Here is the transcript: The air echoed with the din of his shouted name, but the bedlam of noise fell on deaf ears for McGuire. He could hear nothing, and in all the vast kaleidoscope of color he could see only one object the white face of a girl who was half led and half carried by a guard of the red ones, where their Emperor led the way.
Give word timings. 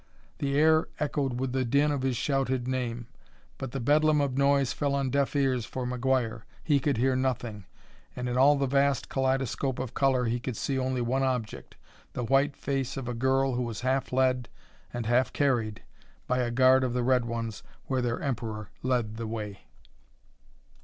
The 0.39 0.57
air 0.57 0.87
echoed 0.99 1.39
with 1.39 1.51
the 1.51 1.63
din 1.63 1.91
of 1.91 2.01
his 2.01 2.17
shouted 2.17 2.67
name, 2.67 3.05
but 3.59 3.71
the 3.71 3.79
bedlam 3.79 4.19
of 4.19 4.35
noise 4.35 4.73
fell 4.73 4.95
on 4.95 5.11
deaf 5.11 5.35
ears 5.35 5.63
for 5.63 5.85
McGuire. 5.85 6.41
He 6.63 6.79
could 6.79 6.97
hear 6.97 7.15
nothing, 7.15 7.67
and 8.15 8.27
in 8.27 8.35
all 8.35 8.55
the 8.55 8.65
vast 8.65 9.09
kaleidoscope 9.09 9.77
of 9.77 9.93
color 9.93 10.25
he 10.25 10.39
could 10.39 10.57
see 10.57 10.79
only 10.79 11.01
one 11.01 11.21
object 11.21 11.75
the 12.13 12.23
white 12.23 12.55
face 12.57 12.97
of 12.97 13.07
a 13.07 13.13
girl 13.13 13.53
who 13.53 13.61
was 13.61 13.81
half 13.81 14.11
led 14.11 14.49
and 14.91 15.05
half 15.05 15.31
carried 15.33 15.83
by 16.25 16.39
a 16.39 16.49
guard 16.49 16.83
of 16.83 16.93
the 16.93 17.03
red 17.03 17.25
ones, 17.25 17.61
where 17.85 18.01
their 18.01 18.19
Emperor 18.21 18.71
led 18.81 19.17
the 19.17 19.27
way. 19.27 19.67